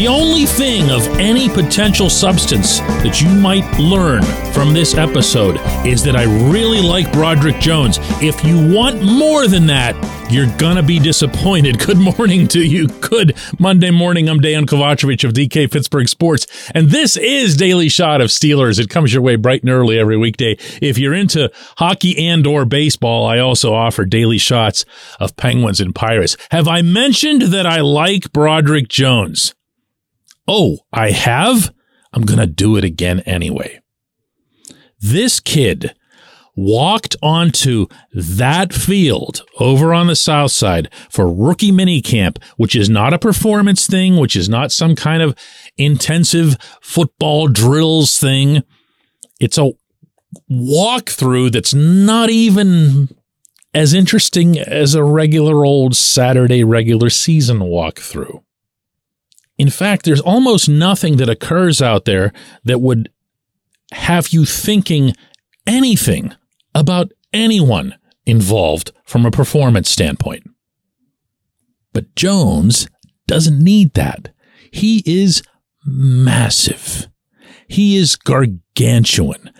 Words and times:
The 0.00 0.08
only 0.08 0.46
thing 0.46 0.90
of 0.90 1.06
any 1.18 1.50
potential 1.50 2.08
substance 2.08 2.78
that 2.78 3.20
you 3.20 3.28
might 3.28 3.70
learn 3.78 4.22
from 4.54 4.72
this 4.72 4.94
episode 4.94 5.60
is 5.86 6.02
that 6.04 6.16
I 6.16 6.22
really 6.50 6.80
like 6.80 7.12
Broderick 7.12 7.60
Jones. 7.60 7.98
If 8.22 8.42
you 8.42 8.74
want 8.74 9.02
more 9.02 9.46
than 9.46 9.66
that, 9.66 9.94
you're 10.32 10.56
gonna 10.56 10.82
be 10.82 10.98
disappointed. 10.98 11.78
Good 11.86 11.98
morning 11.98 12.48
to 12.48 12.64
you. 12.64 12.88
Good 12.88 13.36
Monday 13.58 13.90
morning. 13.90 14.30
I'm 14.30 14.40
Dejan 14.40 14.64
Kovacevic 14.64 15.22
of 15.22 15.34
DK 15.34 15.70
Pittsburgh 15.70 16.08
Sports, 16.08 16.46
and 16.74 16.88
this 16.88 17.18
is 17.18 17.54
Daily 17.58 17.90
Shot 17.90 18.22
of 18.22 18.28
Steelers. 18.28 18.80
It 18.80 18.88
comes 18.88 19.12
your 19.12 19.20
way 19.20 19.36
bright 19.36 19.60
and 19.64 19.70
early 19.70 19.98
every 19.98 20.16
weekday. 20.16 20.56
If 20.80 20.96
you're 20.96 21.12
into 21.12 21.52
hockey 21.76 22.26
and/or 22.26 22.64
baseball, 22.64 23.26
I 23.26 23.38
also 23.38 23.74
offer 23.74 24.06
daily 24.06 24.38
shots 24.38 24.86
of 25.18 25.36
Penguins 25.36 25.78
and 25.78 25.94
Pirates. 25.94 26.38
Have 26.52 26.68
I 26.68 26.80
mentioned 26.80 27.42
that 27.42 27.66
I 27.66 27.82
like 27.82 28.32
Broderick 28.32 28.88
Jones? 28.88 29.54
Oh, 30.46 30.78
I 30.92 31.10
have? 31.10 31.72
I'm 32.12 32.22
going 32.22 32.40
to 32.40 32.46
do 32.46 32.76
it 32.76 32.84
again 32.84 33.20
anyway. 33.20 33.80
This 35.00 35.40
kid 35.40 35.94
walked 36.56 37.16
onto 37.22 37.86
that 38.12 38.72
field 38.72 39.42
over 39.58 39.94
on 39.94 40.08
the 40.08 40.16
south 40.16 40.52
side 40.52 40.88
for 41.08 41.32
rookie 41.32 41.72
minicamp, 41.72 42.42
which 42.56 42.74
is 42.76 42.90
not 42.90 43.14
a 43.14 43.18
performance 43.18 43.86
thing, 43.86 44.16
which 44.16 44.36
is 44.36 44.48
not 44.48 44.72
some 44.72 44.94
kind 44.94 45.22
of 45.22 45.34
intensive 45.78 46.56
football 46.82 47.48
drills 47.48 48.18
thing. 48.18 48.62
It's 49.40 49.56
a 49.56 49.72
walkthrough 50.50 51.52
that's 51.52 51.72
not 51.72 52.30
even 52.30 53.08
as 53.72 53.94
interesting 53.94 54.58
as 54.58 54.94
a 54.94 55.04
regular 55.04 55.64
old 55.64 55.96
Saturday 55.96 56.64
regular 56.64 57.08
season 57.08 57.60
walkthrough. 57.60 58.42
In 59.60 59.68
fact, 59.68 60.06
there's 60.06 60.22
almost 60.22 60.70
nothing 60.70 61.18
that 61.18 61.28
occurs 61.28 61.82
out 61.82 62.06
there 62.06 62.32
that 62.64 62.80
would 62.80 63.10
have 63.92 64.28
you 64.28 64.46
thinking 64.46 65.12
anything 65.66 66.32
about 66.74 67.12
anyone 67.34 67.94
involved 68.24 68.90
from 69.04 69.26
a 69.26 69.30
performance 69.30 69.90
standpoint. 69.90 70.44
But 71.92 72.14
Jones 72.16 72.88
doesn't 73.26 73.62
need 73.62 73.92
that. 73.92 74.32
He 74.70 75.02
is 75.04 75.42
massive. 75.84 77.08
He 77.68 77.98
is 77.98 78.16
gargantuan. 78.16 79.52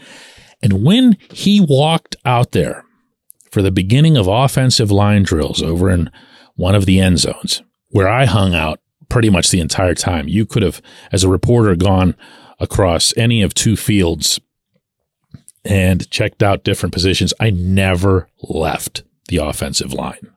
And 0.63 0.83
when 0.83 1.19
he 1.31 1.61
walked 1.61 2.17
out 2.25 2.53
there 2.53 2.87
for 3.51 3.61
the 3.61 3.71
beginning 3.71 4.17
of 4.17 4.27
offensive 4.27 4.91
line 4.91 5.25
drills 5.25 5.61
over 5.61 5.91
in 5.91 6.11
one 6.55 6.75
of 6.75 6.87
the 6.87 7.01
end 7.01 7.19
zones, 7.19 7.63
where 7.89 8.09
I 8.09 8.25
hung 8.25 8.55
out 8.55 8.81
pretty 9.11 9.29
much 9.29 9.51
the 9.51 9.61
entire 9.61 9.95
time. 9.95 10.29
You 10.29 10.47
could 10.47 10.63
have, 10.63 10.81
as 11.13 11.23
a 11.23 11.29
reporter, 11.29 11.77
gone 11.77 12.17
across 12.59 13.13
any 13.17 13.43
of 13.43 13.53
two 13.53 13.77
fields 13.77 14.41
and 15.63 16.09
checked 16.11 16.43
out 16.43 16.65
different 16.65 16.95
positions. 16.95 17.35
I 17.39 17.51
never 17.51 18.29
left 18.43 19.03
the 19.29 19.37
offensive 19.37 19.93
line. 19.93 20.31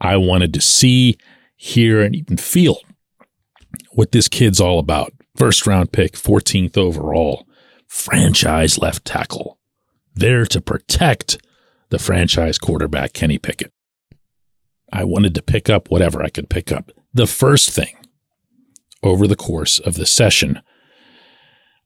I 0.00 0.16
wanted 0.16 0.52
to 0.54 0.60
see, 0.60 1.16
hear, 1.54 2.02
and 2.02 2.16
even 2.16 2.36
feel 2.36 2.78
what 3.92 4.10
this 4.10 4.26
kid's 4.28 4.60
all 4.60 4.78
about. 4.78 5.12
First 5.36 5.66
round 5.66 5.92
pick, 5.92 6.14
14th 6.14 6.76
overall, 6.76 7.46
franchise 7.86 8.78
left 8.78 9.04
tackle, 9.04 9.58
there 10.14 10.44
to 10.46 10.60
protect 10.60 11.38
the 11.90 11.98
franchise 11.98 12.58
quarterback, 12.58 13.12
Kenny 13.12 13.38
Pickett. 13.38 13.72
I 14.92 15.04
wanted 15.04 15.34
to 15.36 15.42
pick 15.42 15.70
up 15.70 15.90
whatever 15.90 16.22
I 16.22 16.30
could 16.30 16.48
pick 16.48 16.72
up 16.72 16.90
the 17.12 17.26
first 17.26 17.70
thing 17.70 17.96
over 19.02 19.26
the 19.26 19.36
course 19.36 19.78
of 19.78 19.94
the 19.94 20.06
session 20.06 20.60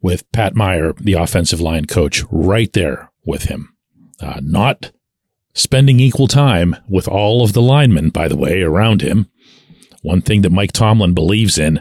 with 0.00 0.30
Pat 0.32 0.54
Meyer, 0.54 0.92
the 1.00 1.14
offensive 1.14 1.60
line 1.60 1.86
coach, 1.86 2.22
right 2.30 2.72
there 2.72 3.10
with 3.24 3.44
him. 3.44 3.74
Uh, 4.20 4.40
not 4.42 4.92
spending 5.54 6.00
equal 6.00 6.28
time 6.28 6.76
with 6.88 7.08
all 7.08 7.42
of 7.42 7.52
the 7.52 7.62
linemen, 7.62 8.10
by 8.10 8.28
the 8.28 8.36
way, 8.36 8.60
around 8.60 9.00
him. 9.00 9.30
One 10.02 10.20
thing 10.20 10.42
that 10.42 10.52
Mike 10.52 10.72
Tomlin 10.72 11.14
believes 11.14 11.56
in, 11.56 11.80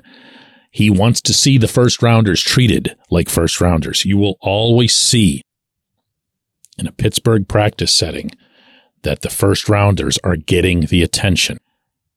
he 0.72 0.90
wants 0.90 1.22
to 1.22 1.34
see 1.34 1.58
the 1.58 1.68
first 1.68 2.02
rounders 2.02 2.42
treated 2.42 2.96
like 3.12 3.30
first 3.30 3.59
rounders. 3.59 4.06
You 4.06 4.18
will 4.18 4.38
always 4.42 4.96
see 4.96 5.42
in 6.78 6.88
a 6.88 6.92
Pittsburgh 6.92 7.48
practice 7.48 7.92
setting 7.92 8.32
that 9.03 9.22
the 9.22 9.30
first 9.30 9.68
rounders 9.68 10.18
are 10.24 10.38
getting 10.38 10.82
the 10.82 11.03
attention. 11.03 11.59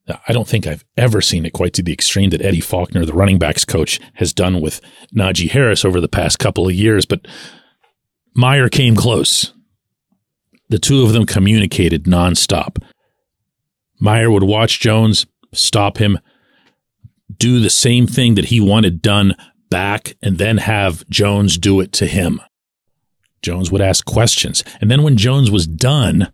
I 0.08 0.32
don't 0.32 0.46
think 0.46 0.66
I've 0.66 0.84
ever 0.96 1.20
seen 1.20 1.44
it 1.44 1.52
quite 1.52 1.72
to 1.74 1.82
the 1.82 1.92
extreme 1.92 2.30
that 2.30 2.42
Eddie 2.42 2.60
Faulkner, 2.60 3.04
the 3.04 3.12
running 3.12 3.38
backs 3.38 3.64
coach, 3.64 3.98
has 4.14 4.32
done 4.32 4.60
with 4.60 4.80
Najee 5.14 5.50
Harris 5.50 5.84
over 5.84 6.00
the 6.00 6.08
past 6.08 6.38
couple 6.38 6.68
of 6.68 6.74
years, 6.74 7.06
but 7.06 7.26
Meyer 8.34 8.68
came 8.68 8.94
close. 8.94 9.52
The 10.68 10.78
two 10.78 11.02
of 11.02 11.12
them 11.12 11.26
communicated 11.26 12.04
nonstop. 12.04 12.82
Meyer 13.98 14.30
would 14.30 14.42
watch 14.44 14.78
Jones, 14.78 15.26
stop 15.52 15.98
him, 15.98 16.18
do 17.36 17.60
the 17.60 17.70
same 17.70 18.06
thing 18.06 18.34
that 18.34 18.46
he 18.46 18.60
wanted 18.60 19.02
done 19.02 19.34
back, 19.70 20.16
and 20.22 20.38
then 20.38 20.58
have 20.58 21.08
Jones 21.08 21.58
do 21.58 21.80
it 21.80 21.92
to 21.94 22.06
him. 22.06 22.40
Jones 23.42 23.70
would 23.70 23.80
ask 23.80 24.04
questions. 24.04 24.62
And 24.80 24.90
then 24.90 25.02
when 25.02 25.16
Jones 25.16 25.50
was 25.50 25.66
done, 25.66 26.32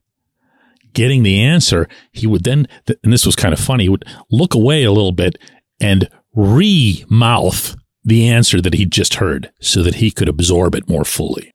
getting 0.93 1.23
the 1.23 1.41
answer, 1.41 1.89
he 2.13 2.27
would 2.27 2.45
then, 2.45 2.67
and 3.03 3.13
this 3.13 3.27
was 3.27 3.37
kind 3.37 3.53
of 3.53 3.61
funny, 3.61 3.85
he 3.85 3.89
would 3.89 4.05
look 4.31 4.55
away 4.55 4.85
a 4.85 4.93
little 4.93 5.13
bit 5.13 5.39
and 5.81 6.09
re 6.35 7.05
mouth 7.09 7.77
the 8.05 8.29
answer 8.29 8.61
that 8.61 8.75
he'd 8.75 8.91
just 8.91 9.15
heard 9.15 9.53
so 9.61 9.83
that 9.83 9.97
he 9.97 10.11
could 10.11 10.29
absorb 10.29 10.75
it 10.75 10.89
more 10.89 11.05
fully. 11.05 11.53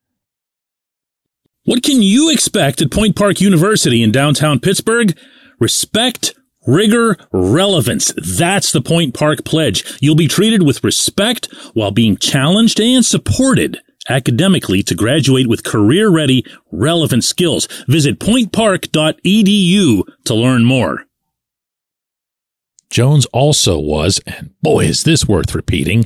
What 1.64 1.84
can 1.84 2.02
you 2.02 2.31
expect 2.31 2.81
at 2.81 2.92
Point 2.92 3.16
Park 3.16 3.42
University 3.42 4.02
in 4.02 4.12
downtown 4.12 4.59
Pittsburgh? 4.59 5.18
Respect, 5.59 6.34
rigor, 6.66 7.18
relevance. 7.34 8.14
That's 8.16 8.72
the 8.72 8.81
Point 8.81 9.14
Park 9.14 9.44
pledge. 9.44 9.97
You'll 10.00 10.16
be 10.16 10.30
treated 10.30 10.64
with 10.64 10.84
respect 10.84 11.50
while 11.74 11.92
being 11.92 12.16
challenged 12.16 12.80
and 12.80 13.06
supported 13.06 13.81
academically 14.09 14.84
to 14.84 14.95
graduate 14.95 15.47
with 15.47 15.63
career 15.63 16.09
ready, 16.09 16.45
relevant 16.72 17.23
skills. 17.23 17.68
Visit 17.88 18.19
pointpark.edu 18.19 20.03
to 20.25 20.34
learn 20.34 20.66
more. 20.66 21.06
Jones 22.90 23.25
also 23.28 23.79
was, 23.79 24.19
and 24.25 24.51
boy, 24.62 24.85
is 24.85 25.03
this 25.03 25.28
worth 25.28 25.53
repeating, 25.53 26.06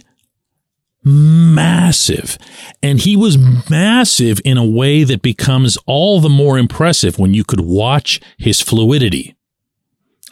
massive. 1.04 2.38
And 2.82 3.00
he 3.00 3.16
was 3.16 3.38
massive 3.70 4.40
in 4.44 4.58
a 4.58 4.66
way 4.66 5.04
that 5.04 5.22
becomes 5.22 5.78
all 5.86 6.20
the 6.20 6.30
more 6.30 6.58
impressive 6.58 7.20
when 7.20 7.34
you 7.34 7.44
could 7.44 7.62
watch 7.62 8.20
his 8.38 8.62
fluidity. 8.62 9.36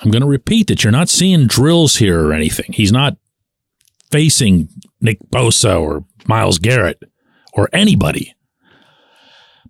I'm 0.01 0.11
going 0.11 0.21
to 0.21 0.27
repeat 0.27 0.67
that 0.67 0.83
you're 0.83 0.91
not 0.91 1.09
seeing 1.09 1.47
drills 1.47 1.97
here 1.97 2.25
or 2.25 2.33
anything. 2.33 2.71
He's 2.73 2.91
not 2.91 3.17
facing 4.11 4.69
Nick 5.01 5.19
Bosa 5.29 5.79
or 5.79 6.05
Myles 6.25 6.57
Garrett 6.57 7.03
or 7.59 7.69
anybody. 7.73 8.33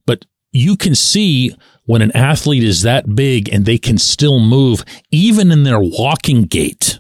But 0.05 0.25
you 0.51 0.77
can 0.77 0.95
see 0.95 1.55
when 1.85 2.01
an 2.01 2.11
athlete 2.15 2.63
is 2.63 2.83
that 2.83 3.15
big 3.15 3.49
and 3.49 3.65
they 3.65 3.77
can 3.77 3.97
still 3.97 4.39
move, 4.39 4.85
even 5.11 5.51
in 5.51 5.63
their 5.63 5.79
walking 5.79 6.43
gait. 6.43 6.99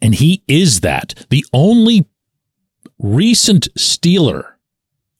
And 0.00 0.14
he 0.14 0.44
is 0.46 0.80
that. 0.80 1.26
The 1.30 1.44
only 1.52 2.06
recent 2.98 3.68
Steeler, 3.76 4.52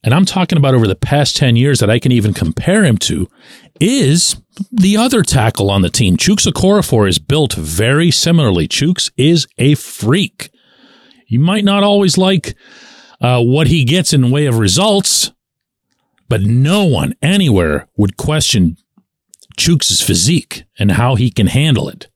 and 0.04 0.14
I'm 0.14 0.24
talking 0.24 0.58
about 0.58 0.74
over 0.74 0.86
the 0.86 0.94
past 0.94 1.36
10 1.36 1.56
years 1.56 1.80
that 1.80 1.90
I 1.90 1.98
can 1.98 2.12
even 2.12 2.32
compare 2.32 2.84
him 2.84 2.98
to, 2.98 3.28
is 3.80 4.36
the 4.70 4.96
other 4.96 5.22
tackle 5.22 5.70
on 5.70 5.82
the 5.82 5.90
team. 5.90 6.16
Chuks 6.16 6.46
Okorafor 6.46 7.08
is 7.08 7.18
built 7.18 7.54
very 7.54 8.12
similarly. 8.12 8.68
Chuks 8.68 9.10
is 9.16 9.48
a 9.58 9.74
freak. 9.74 10.50
You 11.26 11.40
might 11.40 11.64
not 11.64 11.82
always 11.82 12.16
like 12.16 12.54
uh, 13.20 13.42
what 13.42 13.66
he 13.66 13.84
gets 13.84 14.12
in 14.12 14.22
the 14.22 14.30
way 14.30 14.46
of 14.46 14.58
results, 14.58 15.32
but 16.28 16.42
no 16.42 16.84
one 16.84 17.14
anywhere 17.22 17.88
would 17.96 18.16
question 18.16 18.76
Chuks' 19.56 20.02
physique 20.02 20.64
and 20.78 20.92
how 20.92 21.14
he 21.14 21.30
can 21.30 21.46
handle 21.46 21.88
it. 21.88 22.08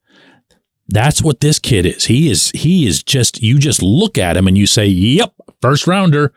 That's 0.88 1.22
what 1.22 1.40
this 1.40 1.58
kid 1.58 1.86
is. 1.86 2.06
He 2.06 2.30
is 2.30 2.50
he 2.50 2.86
is 2.86 3.02
just 3.02 3.42
you 3.42 3.58
just 3.58 3.82
look 3.82 4.18
at 4.18 4.36
him 4.36 4.48
and 4.48 4.58
you 4.58 4.66
say, 4.66 4.86
"Yep, 4.86 5.32
first 5.60 5.86
rounder." 5.86 6.32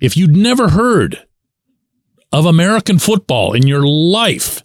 If 0.00 0.16
you'd 0.16 0.36
never 0.36 0.70
heard 0.70 1.26
of 2.32 2.46
American 2.46 2.98
football 2.98 3.54
in 3.54 3.66
your 3.66 3.86
life 3.86 4.62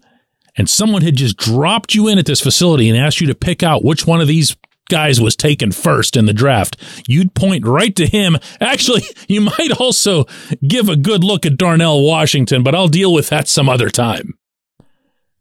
and 0.57 0.69
someone 0.69 1.01
had 1.01 1.15
just 1.15 1.37
dropped 1.37 1.95
you 1.95 2.07
in 2.07 2.17
at 2.17 2.25
this 2.25 2.41
facility 2.41 2.89
and 2.89 2.97
asked 2.97 3.19
you 3.19 3.27
to 3.27 3.35
pick 3.35 3.63
out 3.63 3.83
which 3.83 4.07
one 4.07 4.21
of 4.21 4.27
these 4.27 4.55
guys 4.89 5.19
was 5.19 5.35
taken 5.35 5.71
first 5.71 6.15
in 6.15 6.25
the 6.25 6.33
draft, 6.33 6.77
you'd 7.07 7.35
point 7.35 7.65
right 7.65 7.95
to 7.95 8.05
him. 8.05 8.37
Actually, 8.59 9.03
you 9.27 9.41
might 9.41 9.71
also 9.79 10.25
give 10.67 10.89
a 10.89 10.95
good 10.95 11.23
look 11.23 11.45
at 11.45 11.57
Darnell 11.57 12.01
Washington, 12.01 12.63
but 12.63 12.75
I'll 12.75 12.87
deal 12.87 13.13
with 13.13 13.29
that 13.29 13.47
some 13.47 13.69
other 13.69 13.89
time. 13.89 14.33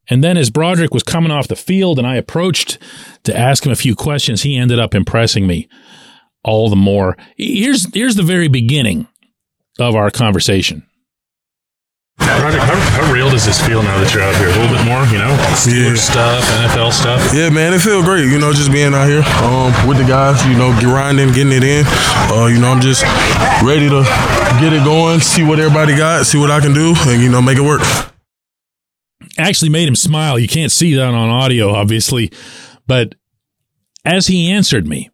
And 0.08 0.22
then 0.22 0.36
as 0.36 0.50
Broderick 0.50 0.92
was 0.92 1.02
coming 1.02 1.30
off 1.30 1.48
the 1.48 1.56
field 1.56 1.98
and 1.98 2.06
I 2.06 2.16
approached 2.16 2.78
to 3.24 3.36
ask 3.36 3.64
him 3.64 3.72
a 3.72 3.76
few 3.76 3.94
questions, 3.94 4.42
he 4.42 4.56
ended 4.56 4.78
up 4.78 4.94
impressing 4.94 5.46
me 5.46 5.68
all 6.44 6.68
the 6.68 6.76
more. 6.76 7.16
Here's 7.36 7.92
here's 7.94 8.16
the 8.16 8.22
very 8.22 8.48
beginning 8.48 9.08
of 9.78 9.94
our 9.94 10.10
conversation. 10.10 10.86
Broderick, 12.40 12.62
how, 12.62 12.76
how, 12.96 13.12
real 13.12 13.28
does 13.30 13.44
this 13.44 13.60
feel 13.60 13.82
now 13.82 14.00
that 14.00 14.12
you're 14.14 14.22
out 14.22 14.34
here? 14.36 14.48
A 14.48 14.56
little 14.56 14.72
bit 14.72 14.84
more, 14.84 15.04
you 15.12 15.20
know, 15.20 15.32
yeah. 15.68 15.92
stuff, 15.94 16.44
NFL 16.64 16.92
stuff. 16.92 17.20
Yeah, 17.34 17.50
man, 17.50 17.72
it 17.72 17.80
feels 17.80 18.04
great. 18.04 18.24
You 18.26 18.38
know, 18.38 18.52
just 18.52 18.72
being 18.72 18.94
out 18.94 19.08
here 19.08 19.24
um, 19.44 19.72
with 19.88 19.98
the 19.98 20.04
guys. 20.04 20.40
You 20.46 20.56
know, 20.56 20.72
grinding, 20.80 21.32
getting 21.32 21.52
it 21.52 21.64
in. 21.64 21.84
Uh, 22.32 22.46
you 22.46 22.60
know, 22.60 22.72
I'm 22.72 22.80
just 22.80 23.04
ready 23.60 23.88
to 23.88 24.02
get 24.60 24.72
it 24.72 24.84
going, 24.84 25.20
see 25.20 25.44
what 25.44 25.60
everybody 25.60 25.96
got, 25.96 26.26
see 26.26 26.38
what 26.38 26.50
I 26.50 26.60
can 26.60 26.72
do, 26.72 26.94
and 27.06 27.20
you 27.20 27.28
know, 27.28 27.42
make 27.42 27.58
it 27.58 27.66
work. 27.66 27.82
Actually, 29.36 29.70
made 29.70 29.88
him 29.88 29.96
smile. 29.96 30.38
You 30.38 30.48
can't 30.48 30.72
see 30.72 30.94
that 30.94 31.12
on 31.12 31.28
audio, 31.28 31.70
obviously, 31.70 32.32
but 32.86 33.14
as 34.04 34.26
he 34.28 34.50
answered 34.50 34.86
me, 34.86 35.10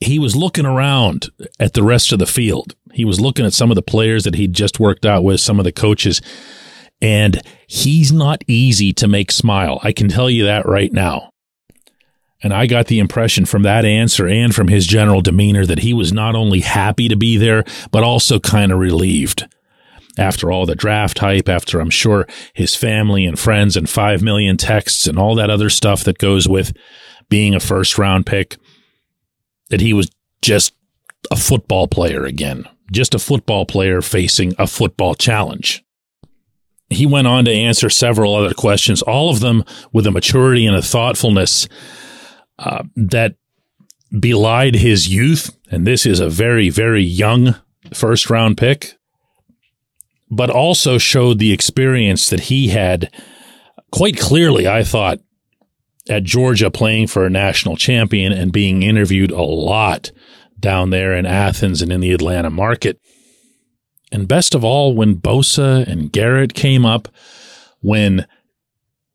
he 0.00 0.18
was 0.18 0.36
looking 0.36 0.66
around 0.66 1.30
at 1.58 1.72
the 1.72 1.82
rest 1.82 2.12
of 2.12 2.18
the 2.18 2.26
field. 2.26 2.74
He 2.94 3.04
was 3.04 3.20
looking 3.20 3.44
at 3.44 3.52
some 3.52 3.70
of 3.70 3.74
the 3.74 3.82
players 3.82 4.24
that 4.24 4.36
he'd 4.36 4.52
just 4.52 4.80
worked 4.80 5.04
out 5.04 5.24
with, 5.24 5.40
some 5.40 5.58
of 5.58 5.64
the 5.64 5.72
coaches, 5.72 6.22
and 7.00 7.40
he's 7.66 8.12
not 8.12 8.44
easy 8.46 8.92
to 8.94 9.08
make 9.08 9.30
smile. 9.30 9.80
I 9.82 9.92
can 9.92 10.08
tell 10.08 10.30
you 10.30 10.44
that 10.44 10.66
right 10.66 10.92
now. 10.92 11.30
And 12.42 12.52
I 12.52 12.66
got 12.66 12.86
the 12.88 12.98
impression 12.98 13.46
from 13.46 13.62
that 13.62 13.84
answer 13.84 14.28
and 14.28 14.54
from 14.54 14.68
his 14.68 14.86
general 14.86 15.22
demeanor 15.22 15.64
that 15.66 15.78
he 15.78 15.94
was 15.94 16.12
not 16.12 16.34
only 16.34 16.60
happy 16.60 17.08
to 17.08 17.16
be 17.16 17.36
there, 17.36 17.64
but 17.90 18.04
also 18.04 18.38
kind 18.38 18.70
of 18.70 18.78
relieved. 18.78 19.46
After 20.18 20.52
all 20.52 20.66
the 20.66 20.76
draft 20.76 21.18
hype, 21.18 21.48
after 21.48 21.80
I'm 21.80 21.90
sure 21.90 22.28
his 22.52 22.76
family 22.76 23.24
and 23.24 23.38
friends 23.38 23.76
and 23.76 23.88
5 23.88 24.22
million 24.22 24.56
texts 24.56 25.06
and 25.06 25.18
all 25.18 25.34
that 25.36 25.50
other 25.50 25.70
stuff 25.70 26.04
that 26.04 26.18
goes 26.18 26.46
with 26.46 26.72
being 27.28 27.54
a 27.54 27.60
first 27.60 27.98
round 27.98 28.26
pick, 28.26 28.56
that 29.70 29.80
he 29.80 29.92
was 29.92 30.10
just 30.42 30.74
a 31.30 31.36
football 31.36 31.88
player 31.88 32.24
again, 32.24 32.68
just 32.90 33.14
a 33.14 33.18
football 33.18 33.66
player 33.66 34.00
facing 34.00 34.54
a 34.58 34.66
football 34.66 35.14
challenge. 35.14 35.84
He 36.90 37.06
went 37.06 37.26
on 37.26 37.44
to 37.46 37.52
answer 37.52 37.88
several 37.90 38.34
other 38.34 38.54
questions, 38.54 39.02
all 39.02 39.30
of 39.30 39.40
them 39.40 39.64
with 39.92 40.06
a 40.06 40.10
maturity 40.10 40.66
and 40.66 40.76
a 40.76 40.82
thoughtfulness 40.82 41.66
uh, 42.58 42.84
that 42.94 43.36
belied 44.20 44.76
his 44.76 45.08
youth. 45.08 45.56
And 45.70 45.86
this 45.86 46.06
is 46.06 46.20
a 46.20 46.28
very, 46.28 46.68
very 46.68 47.02
young 47.02 47.56
first 47.92 48.30
round 48.30 48.58
pick, 48.58 48.96
but 50.30 50.50
also 50.50 50.98
showed 50.98 51.38
the 51.38 51.52
experience 51.52 52.28
that 52.30 52.40
he 52.40 52.68
had 52.68 53.10
quite 53.90 54.18
clearly, 54.18 54.68
I 54.68 54.84
thought, 54.84 55.20
at 56.08 56.24
Georgia 56.24 56.70
playing 56.70 57.06
for 57.06 57.24
a 57.24 57.30
national 57.30 57.76
champion 57.76 58.32
and 58.32 58.52
being 58.52 58.82
interviewed 58.82 59.30
a 59.30 59.42
lot 59.42 60.12
down 60.64 60.90
there 60.90 61.14
in 61.14 61.26
Athens 61.26 61.82
and 61.82 61.92
in 61.92 62.00
the 62.00 62.12
Atlanta 62.12 62.50
market. 62.50 62.98
And 64.10 64.26
best 64.26 64.54
of 64.54 64.64
all, 64.64 64.94
when 64.94 65.16
Bosa 65.16 65.86
and 65.86 66.10
Garrett 66.10 66.54
came 66.54 66.84
up, 66.84 67.08
when 67.80 68.26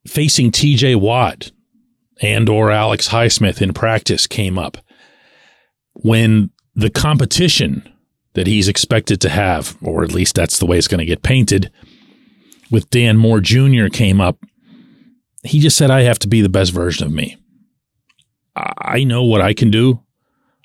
facing 0.07 0.51
TJ 0.51 0.95
Watt 0.95 1.51
and 2.21 2.47
or 2.47 2.71
Alex 2.71 3.09
Highsmith 3.09 3.61
in 3.61 3.73
practice 3.73 4.27
came 4.27 4.57
up, 4.57 4.77
when 5.93 6.51
the 6.75 6.89
competition 6.89 7.91
that 8.33 8.47
he's 8.47 8.67
expected 8.67 9.19
to 9.21 9.29
have, 9.29 9.77
or 9.81 10.03
at 10.03 10.13
least 10.13 10.35
that's 10.35 10.59
the 10.59 10.65
way 10.65 10.77
it's 10.77 10.87
going 10.87 10.99
to 10.99 11.05
get 11.05 11.23
painted, 11.23 11.71
with 12.71 12.89
Dan 12.89 13.17
Moore 13.17 13.41
Jr. 13.41 13.87
came 13.91 14.21
up 14.21 14.37
he 15.43 15.59
just 15.59 15.77
said, 15.77 15.91
I 15.91 16.01
have 16.01 16.19
to 16.19 16.27
be 16.27 16.41
the 16.41 16.49
best 16.49 16.71
version 16.71 17.05
of 17.05 17.13
me. 17.13 17.37
I 18.55 19.03
know 19.03 19.23
what 19.23 19.41
I 19.41 19.53
can 19.53 19.71
do. 19.71 20.03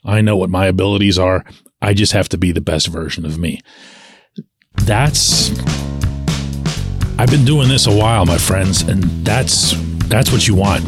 I 0.05 0.21
know 0.21 0.37
what 0.37 0.51
my 0.51 0.67
abilities 0.67 1.19
are. 1.19 1.45
I 1.81 1.95
just 1.95 2.12
have 2.12 2.29
to 2.31 2.39
be 2.39 2.53
the 2.53 2.61
best 2.61 2.89
version 2.89 3.25
of 3.25 3.39
me. 3.39 3.61
That's 4.85 5.51
I've 7.17 7.31
been 7.31 7.45
doing 7.45 7.69
this 7.69 7.87
a 7.87 7.95
while, 7.97 8.27
my 8.27 8.39
friends, 8.39 8.83
and 8.83 9.05
that's 9.25 9.75
that's 10.09 10.33
what 10.33 10.49
you 10.49 10.55
want. 10.55 10.85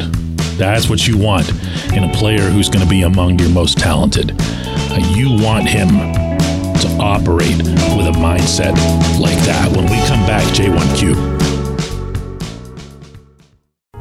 That's 0.59 0.89
what 0.89 1.07
you 1.07 1.17
want 1.17 1.49
in 1.93 2.05
a 2.05 2.13
player 2.13 2.41
who's 2.41 2.69
going 2.69 2.85
to 2.85 2.91
be 2.91 3.03
among 3.03 3.39
your 3.39 3.51
most 3.51 3.79
talented. 3.79 4.35
Uh, 4.39 4.99
you 5.15 5.31
want 5.43 5.69
him 5.69 5.89
to 5.89 6.99
operate 7.01 7.59
with 7.59 8.07
a 8.07 8.17
mindset 8.17 8.73
like 9.21 9.39
that. 9.45 9.71
When 9.77 9.85
we 9.85 9.99
come 10.07 10.27
back, 10.27 10.45
J1Q. 10.55 11.56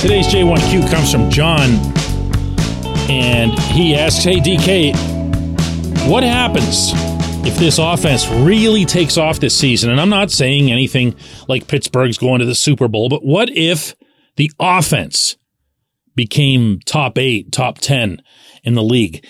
Today's 0.00 0.28
J1Q 0.28 0.90
comes 0.90 1.12
from 1.12 1.28
John, 1.30 1.68
and 3.10 3.52
he 3.52 3.94
asks, 3.94 4.24
Hey, 4.24 4.40
DK, 4.40 4.94
what 6.08 6.22
happens 6.22 6.92
if 7.46 7.54
this 7.58 7.76
offense 7.76 8.26
really 8.26 8.86
takes 8.86 9.18
off 9.18 9.40
this 9.40 9.54
season? 9.54 9.90
And 9.90 10.00
I'm 10.00 10.08
not 10.08 10.30
saying 10.30 10.72
anything 10.72 11.14
like 11.48 11.68
Pittsburgh's 11.68 12.16
going 12.16 12.38
to 12.38 12.46
the 12.46 12.54
Super 12.54 12.88
Bowl, 12.88 13.10
but 13.10 13.26
what 13.26 13.50
if 13.50 13.94
the 14.36 14.50
offense 14.58 15.36
became 16.16 16.80
top 16.86 17.18
eight, 17.18 17.52
top 17.52 17.76
10 17.76 18.22
in 18.64 18.72
the 18.72 18.82
league? 18.82 19.22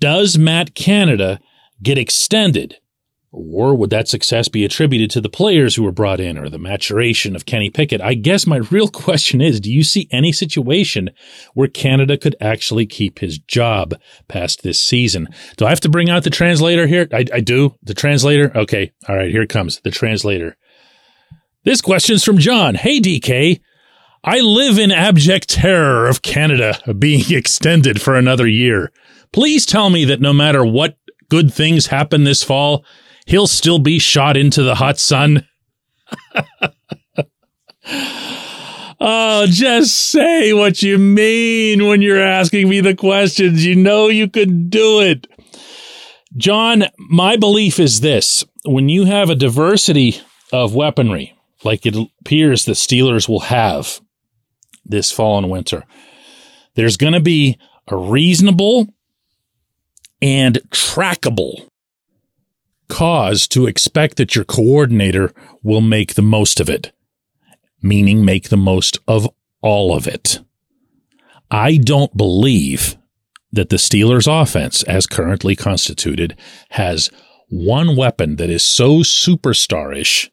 Does 0.00 0.36
Matt 0.36 0.74
Canada 0.74 1.38
get 1.80 1.98
extended? 1.98 2.78
Or 3.36 3.74
would 3.74 3.90
that 3.90 4.08
success 4.08 4.48
be 4.48 4.64
attributed 4.64 5.10
to 5.10 5.20
the 5.20 5.28
players 5.28 5.74
who 5.74 5.82
were 5.82 5.92
brought 5.92 6.20
in 6.20 6.38
or 6.38 6.48
the 6.48 6.58
maturation 6.58 7.36
of 7.36 7.44
Kenny 7.44 7.68
Pickett? 7.68 8.00
I 8.00 8.14
guess 8.14 8.46
my 8.46 8.56
real 8.70 8.88
question 8.88 9.42
is 9.42 9.60
do 9.60 9.70
you 9.70 9.84
see 9.84 10.08
any 10.10 10.32
situation 10.32 11.10
where 11.52 11.68
Canada 11.68 12.16
could 12.16 12.34
actually 12.40 12.86
keep 12.86 13.18
his 13.18 13.38
job 13.38 13.94
past 14.26 14.62
this 14.62 14.80
season? 14.80 15.28
Do 15.58 15.66
I 15.66 15.68
have 15.68 15.80
to 15.80 15.90
bring 15.90 16.08
out 16.08 16.24
the 16.24 16.30
translator 16.30 16.86
here? 16.86 17.08
I, 17.12 17.26
I 17.30 17.40
do. 17.40 17.74
The 17.82 17.92
translator? 17.92 18.50
Okay. 18.56 18.92
All 19.06 19.16
right. 19.16 19.30
Here 19.30 19.46
comes. 19.46 19.80
The 19.80 19.90
translator. 19.90 20.56
This 21.64 21.82
question's 21.82 22.24
from 22.24 22.38
John. 22.38 22.74
Hey, 22.74 23.00
DK. 23.00 23.60
I 24.24 24.40
live 24.40 24.78
in 24.78 24.90
abject 24.90 25.50
terror 25.50 26.08
of 26.08 26.22
Canada 26.22 26.78
being 26.98 27.24
extended 27.30 28.00
for 28.00 28.14
another 28.14 28.48
year. 28.48 28.92
Please 29.32 29.66
tell 29.66 29.90
me 29.90 30.06
that 30.06 30.22
no 30.22 30.32
matter 30.32 30.64
what 30.64 30.96
good 31.28 31.52
things 31.52 31.88
happen 31.88 32.24
this 32.24 32.42
fall, 32.42 32.84
he'll 33.26 33.46
still 33.46 33.78
be 33.78 33.98
shot 33.98 34.38
into 34.38 34.62
the 34.62 34.76
hot 34.76 34.98
sun. 34.98 35.46
oh, 39.00 39.46
just 39.48 39.94
say 39.94 40.54
what 40.54 40.82
you 40.82 40.96
mean 40.96 41.86
when 41.86 42.00
you're 42.00 42.22
asking 42.22 42.70
me 42.70 42.80
the 42.80 42.94
questions. 42.94 43.66
You 43.66 43.76
know 43.76 44.08
you 44.08 44.30
could 44.30 44.70
do 44.70 45.00
it. 45.00 45.26
John, 46.36 46.84
my 46.98 47.36
belief 47.36 47.78
is 47.78 48.00
this 48.00 48.44
when 48.64 48.88
you 48.88 49.04
have 49.04 49.30
a 49.30 49.34
diversity 49.34 50.20
of 50.52 50.74
weaponry, 50.74 51.36
like 51.64 51.86
it 51.86 51.96
appears 52.20 52.64
the 52.64 52.72
Steelers 52.72 53.28
will 53.28 53.40
have 53.40 54.00
this 54.84 55.10
fall 55.10 55.38
and 55.38 55.50
winter, 55.50 55.84
there's 56.74 56.96
going 56.96 57.14
to 57.14 57.20
be 57.20 57.58
a 57.88 57.96
reasonable 57.96 58.86
and 60.20 60.56
trackable 60.70 61.68
cause 62.88 63.46
to 63.48 63.66
expect 63.66 64.16
that 64.16 64.34
your 64.34 64.44
coordinator 64.44 65.32
will 65.62 65.80
make 65.80 66.14
the 66.14 66.22
most 66.22 66.60
of 66.60 66.68
it, 66.68 66.92
meaning 67.82 68.24
make 68.24 68.48
the 68.48 68.56
most 68.56 68.98
of 69.06 69.28
all 69.60 69.96
of 69.96 70.06
it. 70.06 70.40
I 71.50 71.76
don't 71.76 72.16
believe 72.16 72.96
that 73.52 73.68
the 73.68 73.76
Steelers' 73.76 74.30
offense, 74.30 74.82
as 74.84 75.06
currently 75.06 75.56
constituted, 75.56 76.36
has 76.70 77.10
one 77.48 77.96
weapon 77.96 78.36
that 78.36 78.50
is 78.50 78.62
so 78.62 78.98
superstarish 78.98 80.30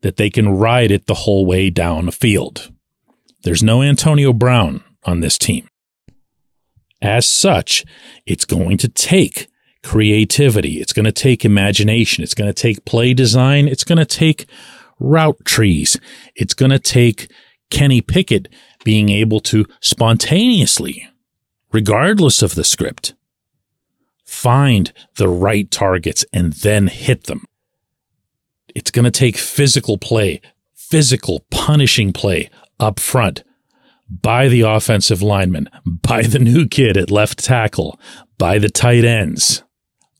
that 0.00 0.16
they 0.16 0.30
can 0.30 0.48
ride 0.48 0.90
it 0.90 1.06
the 1.06 1.14
whole 1.14 1.46
way 1.46 1.70
down 1.70 2.06
the 2.06 2.12
field. 2.12 2.72
There's 3.42 3.62
no 3.62 3.82
Antonio 3.82 4.32
Brown 4.32 4.82
on 5.04 5.20
this 5.20 5.38
team. 5.38 5.68
As 7.02 7.26
such, 7.26 7.84
it's 8.24 8.46
going 8.46 8.78
to 8.78 8.88
take 8.88 9.48
creativity. 9.84 10.80
It's 10.80 10.92
going 10.92 11.04
to 11.04 11.12
take 11.12 11.44
imagination. 11.44 12.24
It's 12.24 12.34
going 12.34 12.52
to 12.52 12.62
take 12.62 12.84
play 12.84 13.14
design. 13.14 13.68
It's 13.68 13.84
going 13.84 13.98
to 13.98 14.04
take 14.04 14.46
route 14.98 15.44
trees. 15.44 15.98
It's 16.34 16.54
going 16.54 16.70
to 16.70 16.78
take 16.78 17.30
Kenny 17.70 18.00
Pickett 18.00 18.48
being 18.84 19.08
able 19.08 19.40
to 19.40 19.66
spontaneously, 19.80 21.08
regardless 21.72 22.42
of 22.42 22.54
the 22.54 22.64
script, 22.64 23.14
find 24.24 24.92
the 25.16 25.28
right 25.28 25.70
targets 25.70 26.24
and 26.32 26.52
then 26.54 26.86
hit 26.86 27.24
them. 27.24 27.44
It's 28.74 28.90
going 28.90 29.04
to 29.04 29.10
take 29.10 29.36
physical 29.36 29.98
play, 29.98 30.40
physical 30.74 31.44
punishing 31.50 32.12
play 32.12 32.50
up 32.78 33.00
front 33.00 33.42
by 34.08 34.48
the 34.48 34.60
offensive 34.60 35.22
lineman, 35.22 35.68
by 35.84 36.22
the 36.22 36.38
new 36.38 36.68
kid 36.68 36.96
at 36.96 37.10
left 37.10 37.42
tackle, 37.42 37.98
by 38.38 38.58
the 38.58 38.68
tight 38.68 39.04
ends, 39.04 39.63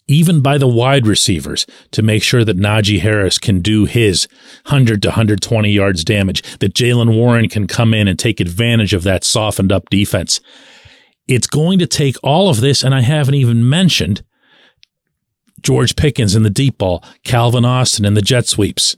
even 0.06 0.40
by 0.40 0.58
the 0.58 0.68
wide 0.68 1.06
receivers 1.06 1.66
to 1.90 2.02
make 2.02 2.22
sure 2.22 2.44
that 2.44 2.58
Najee 2.58 3.00
Harris 3.00 3.38
can 3.38 3.60
do 3.60 3.84
his 3.84 4.28
100 4.66 5.02
to 5.02 5.08
120 5.08 5.70
yards 5.70 6.04
damage, 6.04 6.42
that 6.58 6.74
Jaylen 6.74 7.14
Warren 7.14 7.48
can 7.48 7.66
come 7.66 7.94
in 7.94 8.08
and 8.08 8.18
take 8.18 8.40
advantage 8.40 8.92
of 8.92 9.02
that 9.04 9.24
softened 9.24 9.72
up 9.72 9.88
defense. 9.88 10.40
It's 11.26 11.46
going 11.46 11.78
to 11.78 11.86
take 11.86 12.16
all 12.22 12.50
of 12.50 12.60
this, 12.60 12.82
and 12.82 12.94
I 12.94 13.00
haven't 13.00 13.34
even 13.34 13.68
mentioned 13.68 14.22
George 15.62 15.96
Pickens 15.96 16.34
in 16.34 16.42
the 16.42 16.50
deep 16.50 16.76
ball, 16.76 17.02
Calvin 17.24 17.64
Austin 17.64 18.04
in 18.04 18.12
the 18.12 18.20
jet 18.20 18.46
sweeps, 18.46 18.96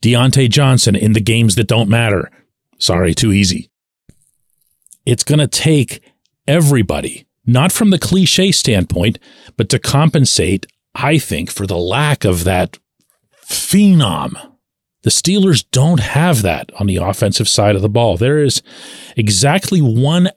Diontae 0.00 0.48
Johnson 0.48 0.96
in 0.96 1.12
the 1.12 1.20
games 1.20 1.56
that 1.56 1.68
don't 1.68 1.90
matter, 1.90 2.30
Sorry, 2.78 3.14
too 3.14 3.32
easy. 3.32 3.70
It's 5.06 5.24
going 5.24 5.38
to 5.38 5.48
take 5.48 6.02
everybody, 6.46 7.26
not 7.46 7.72
from 7.72 7.90
the 7.90 7.98
cliche 7.98 8.52
standpoint, 8.52 9.18
but 9.56 9.68
to 9.70 9.78
compensate, 9.78 10.66
I 10.94 11.18
think, 11.18 11.50
for 11.50 11.66
the 11.66 11.76
lack 11.76 12.24
of 12.24 12.44
that 12.44 12.78
phenom. 13.46 14.52
The 15.02 15.10
Steelers 15.10 15.64
don't 15.70 16.00
have 16.00 16.42
that 16.42 16.70
on 16.80 16.86
the 16.86 16.96
offensive 16.96 17.48
side 17.48 17.76
of 17.76 17.82
the 17.82 17.90
ball. 17.90 18.16
There 18.16 18.42
is 18.42 18.62
exactly 19.16 19.80
one 19.80 20.30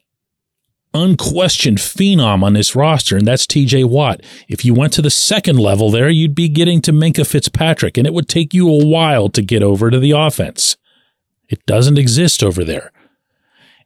unquestioned 0.93 1.77
phenom 1.77 2.43
on 2.43 2.53
this 2.53 2.75
roster, 2.75 3.15
and 3.15 3.25
that's 3.25 3.45
TJ 3.45 3.85
Watt. 3.85 4.21
If 4.49 4.65
you 4.65 4.73
went 4.73 4.93
to 4.93 5.01
the 5.01 5.09
second 5.09 5.57
level 5.57 5.89
there, 5.89 6.09
you'd 6.09 6.35
be 6.35 6.49
getting 6.49 6.81
to 6.81 6.91
Minkah 6.91 7.27
Fitzpatrick, 7.27 7.97
and 7.97 8.05
it 8.05 8.13
would 8.13 8.27
take 8.27 8.53
you 8.53 8.69
a 8.69 8.85
while 8.85 9.29
to 9.29 9.41
get 9.41 9.63
over 9.63 9.89
to 9.89 9.99
the 9.99 10.11
offense. 10.11 10.75
It 11.47 11.65
doesn't 11.65 11.97
exist 11.97 12.43
over 12.43 12.63
there. 12.63 12.91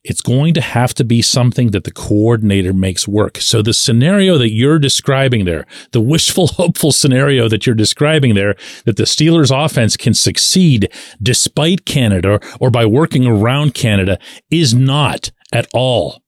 It's 0.04 0.22
going 0.22 0.56
to 0.56 0.62
have 0.62 0.96
to 0.96 1.04
be 1.04 1.22
something 1.22 1.72
that 1.72 1.84
the 1.84 1.92
coordinator 1.92 2.74
makes 2.74 3.08
work. 3.08 3.38
So 3.38 3.62
the 3.62 3.74
scenario 3.74 4.38
that 4.40 4.52
you're 4.52 4.80
describing 4.80 5.46
there, 5.46 5.66
the 5.92 6.02
wishful, 6.02 6.48
hopeful 6.58 6.92
scenario 6.92 7.48
that 7.50 7.66
you're 7.66 7.76
describing 7.76 8.34
there, 8.34 8.56
that 8.86 8.98
the 8.98 9.04
Steelers 9.04 9.52
offense 9.54 9.96
can 9.96 10.14
succeed 10.14 10.92
despite 11.22 11.86
Canada 11.86 12.40
or 12.60 12.72
by 12.72 12.86
working 12.86 13.28
around 13.28 13.76
Canada 13.76 14.18
is 14.50 14.74
not 14.74 15.32
at 15.54 15.68
all 15.74 16.24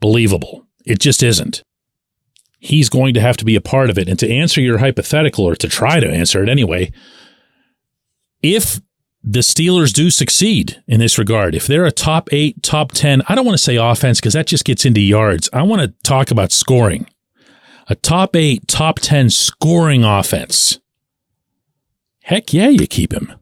believable. 0.00 0.66
It 0.86 0.98
just 0.98 1.22
isn't. 1.22 1.62
He's 2.58 2.88
going 2.88 3.14
to 3.14 3.20
have 3.20 3.36
to 3.38 3.44
be 3.44 3.56
a 3.56 3.60
part 3.60 3.90
of 3.90 3.98
it. 3.98 4.08
And 4.08 4.18
to 4.18 4.30
answer 4.30 4.60
your 4.60 4.78
hypothetical 4.78 5.46
or 5.46 5.56
to 5.56 5.68
try 5.68 6.00
to 6.00 6.08
answer 6.08 6.42
it 6.42 6.48
anyway, 6.48 6.90
if 8.42 8.80
the 9.22 9.40
Steelers 9.40 9.92
do 9.92 10.10
succeed 10.10 10.82
in 10.86 10.98
this 10.98 11.18
regard. 11.18 11.54
If 11.54 11.66
they're 11.66 11.84
a 11.84 11.92
top 11.92 12.28
eight, 12.32 12.62
top 12.62 12.92
10, 12.92 13.22
I 13.28 13.34
don't 13.34 13.44
want 13.44 13.58
to 13.58 13.62
say 13.62 13.76
offense 13.76 14.18
because 14.18 14.32
that 14.32 14.46
just 14.46 14.64
gets 14.64 14.84
into 14.84 15.00
yards. 15.00 15.48
I 15.52 15.62
want 15.62 15.82
to 15.82 15.88
talk 16.02 16.30
about 16.30 16.52
scoring. 16.52 17.06
A 17.88 17.94
top 17.94 18.34
eight, 18.34 18.66
top 18.66 18.98
10 19.00 19.30
scoring 19.30 20.04
offense. 20.04 20.78
Heck 22.22 22.52
yeah, 22.54 22.68
you 22.68 22.86
keep 22.86 23.12
him. 23.12 23.34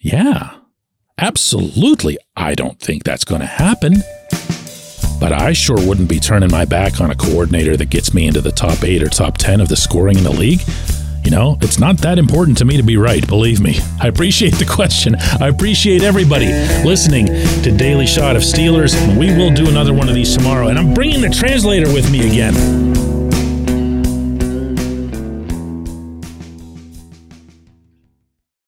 Yeah, 0.00 0.56
absolutely. 1.18 2.18
I 2.36 2.54
don't 2.54 2.80
think 2.80 3.04
that's 3.04 3.24
going 3.24 3.40
to 3.40 3.46
happen. 3.46 3.96
But 5.20 5.32
I 5.32 5.52
sure 5.52 5.76
wouldn't 5.76 6.08
be 6.08 6.18
turning 6.18 6.50
my 6.50 6.64
back 6.64 7.00
on 7.00 7.10
a 7.10 7.14
coordinator 7.14 7.76
that 7.76 7.90
gets 7.90 8.12
me 8.12 8.26
into 8.26 8.40
the 8.40 8.52
top 8.52 8.82
eight 8.82 9.02
or 9.02 9.08
top 9.08 9.38
10 9.38 9.60
of 9.60 9.68
the 9.68 9.76
scoring 9.76 10.18
in 10.18 10.24
the 10.24 10.32
league. 10.32 10.60
You 11.24 11.30
know, 11.30 11.56
it's 11.62 11.78
not 11.78 11.98
that 11.98 12.18
important 12.18 12.58
to 12.58 12.66
me 12.66 12.76
to 12.76 12.82
be 12.82 12.98
right, 12.98 13.26
believe 13.26 13.60
me. 13.60 13.78
I 13.98 14.08
appreciate 14.08 14.54
the 14.54 14.66
question. 14.66 15.16
I 15.40 15.48
appreciate 15.48 16.02
everybody 16.02 16.46
listening 16.84 17.26
to 17.26 17.74
Daily 17.74 18.06
Shot 18.06 18.36
of 18.36 18.42
Steelers. 18.42 18.94
We 19.18 19.34
will 19.34 19.50
do 19.50 19.66
another 19.68 19.94
one 19.94 20.10
of 20.10 20.14
these 20.14 20.36
tomorrow, 20.36 20.68
and 20.68 20.78
I'm 20.78 20.92
bringing 20.92 21.22
the 21.22 21.30
translator 21.30 21.90
with 21.92 22.10
me 22.12 22.28
again. 22.30 22.93